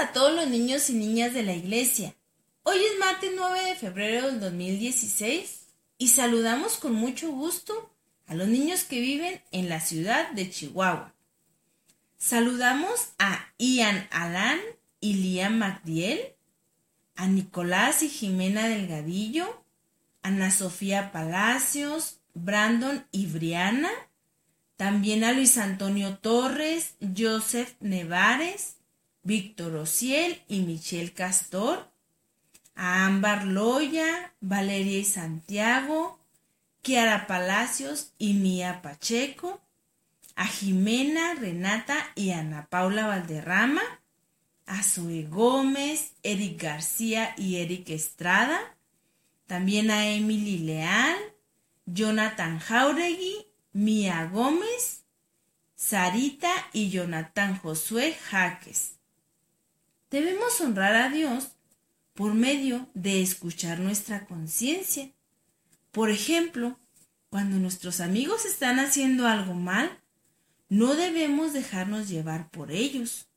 [0.00, 2.14] a todos los niños y niñas de la iglesia.
[2.62, 5.66] Hoy es martes 9 de febrero del 2016
[5.98, 7.94] y saludamos con mucho gusto
[8.26, 11.14] a los niños que viven en la ciudad de Chihuahua.
[12.16, 14.58] Saludamos a Ian Alan
[15.00, 16.34] y Liam MacDiel,
[17.14, 19.64] a Nicolás y Jimena Delgadillo,
[20.22, 23.90] Ana Sofía Palacios, Brandon y Briana,
[24.78, 28.79] también a Luis Antonio Torres, Joseph Nevares,
[29.22, 31.90] Víctor Ociel y Michelle Castor,
[32.74, 36.18] a Ámbar Loya, Valeria y Santiago,
[36.82, 39.60] Kiara Palacios y Mía Pacheco,
[40.34, 43.82] a Jimena, Renata y Ana Paula Valderrama,
[44.64, 48.58] a Zoe Gómez, Eric García y Eric Estrada,
[49.46, 51.16] también a Emily Leal,
[51.84, 55.04] Jonathan Jauregui, Mía Gómez,
[55.74, 58.99] Sarita y Jonathan Josué Jaques.
[60.10, 61.52] Debemos honrar a Dios
[62.14, 65.10] por medio de escuchar nuestra conciencia.
[65.92, 66.78] Por ejemplo,
[67.30, 70.00] cuando nuestros amigos están haciendo algo mal,
[70.68, 73.28] no debemos dejarnos llevar por ellos.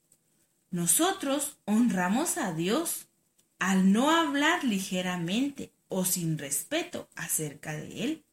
[0.72, 3.08] Nosotros honramos a Dios
[3.60, 8.26] al no hablar ligeramente o sin respeto acerca de Él.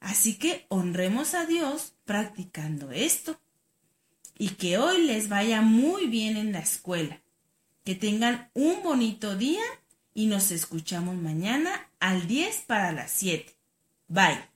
[0.00, 3.38] Así que honremos a Dios practicando esto.
[4.38, 7.21] Y que hoy les vaya muy bien en la escuela.
[7.84, 9.64] Que tengan un bonito día
[10.14, 13.52] y nos escuchamos mañana al 10 para las 7.
[14.08, 14.51] Bye.